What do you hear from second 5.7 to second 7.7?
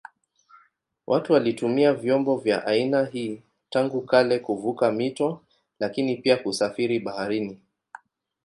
lakini pia kusafiri baharini.